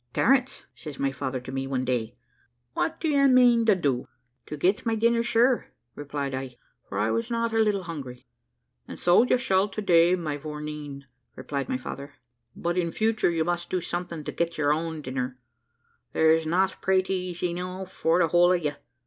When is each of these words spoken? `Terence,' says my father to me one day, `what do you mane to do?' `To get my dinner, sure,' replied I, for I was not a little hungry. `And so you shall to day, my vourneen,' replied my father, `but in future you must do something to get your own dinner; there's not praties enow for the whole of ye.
`Terence,' 0.15 0.63
says 0.73 0.97
my 0.97 1.11
father 1.11 1.39
to 1.39 1.51
me 1.51 1.67
one 1.67 1.85
day, 1.85 2.15
`what 2.75 2.99
do 2.99 3.07
you 3.07 3.27
mane 3.27 3.67
to 3.67 3.75
do?' 3.75 4.07
`To 4.47 4.57
get 4.57 4.83
my 4.83 4.95
dinner, 4.95 5.21
sure,' 5.21 5.67
replied 5.93 6.33
I, 6.33 6.57
for 6.89 6.97
I 6.97 7.11
was 7.11 7.29
not 7.29 7.53
a 7.53 7.59
little 7.59 7.83
hungry. 7.83 8.25
`And 8.89 8.97
so 8.97 9.21
you 9.21 9.37
shall 9.37 9.67
to 9.69 9.79
day, 9.83 10.15
my 10.15 10.37
vourneen,' 10.37 11.05
replied 11.35 11.69
my 11.69 11.77
father, 11.77 12.15
`but 12.59 12.79
in 12.81 12.91
future 12.91 13.29
you 13.29 13.45
must 13.45 13.69
do 13.69 13.79
something 13.79 14.23
to 14.23 14.31
get 14.31 14.57
your 14.57 14.73
own 14.73 15.03
dinner; 15.03 15.37
there's 16.13 16.47
not 16.47 16.81
praties 16.81 17.43
enow 17.43 17.85
for 17.85 18.17
the 18.21 18.29
whole 18.29 18.51
of 18.53 18.63
ye. 18.63 18.71